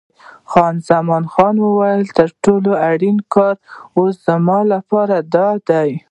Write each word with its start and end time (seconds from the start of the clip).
خان 0.51 0.75
زمان 0.89 1.23
وویل: 1.63 2.03
تر 2.17 2.29
ټولو 2.43 2.71
اړین 2.89 3.17
کار 3.33 3.55
اوس 3.97 4.15
زما 4.27 4.59
لپاره 4.73 5.15
دادی. 5.33 5.91